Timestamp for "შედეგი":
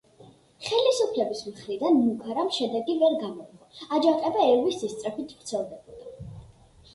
2.55-2.95